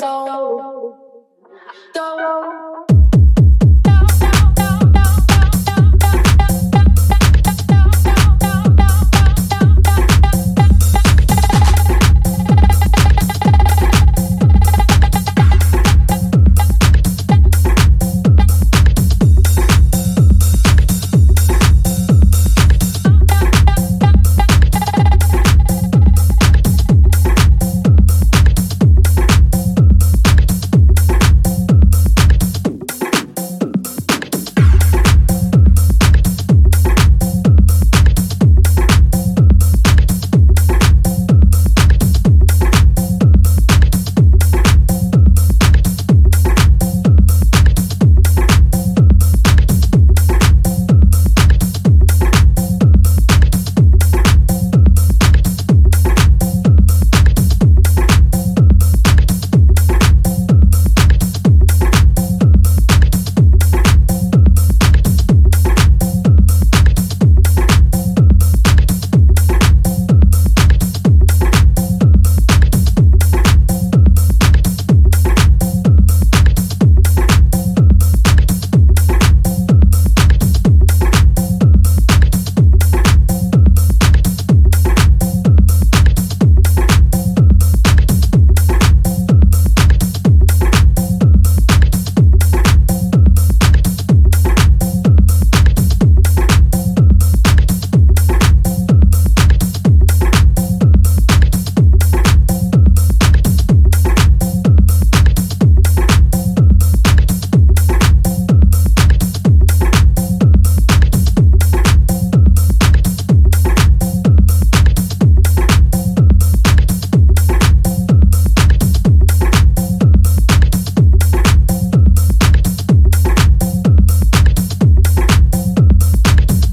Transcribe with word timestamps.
soul. 0.00 0.96
Though. 1.94 2.59